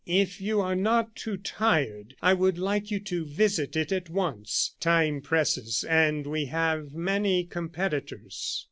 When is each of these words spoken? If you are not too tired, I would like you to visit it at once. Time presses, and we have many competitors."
If 0.07 0.41
you 0.41 0.61
are 0.61 0.73
not 0.75 1.15
too 1.15 1.37
tired, 1.37 2.15
I 2.23 2.33
would 2.33 2.57
like 2.57 2.89
you 2.89 2.99
to 3.01 3.23
visit 3.23 3.75
it 3.75 3.91
at 3.91 4.09
once. 4.09 4.73
Time 4.79 5.21
presses, 5.21 5.83
and 5.83 6.25
we 6.25 6.45
have 6.45 6.95
many 6.95 7.43
competitors." 7.43 8.59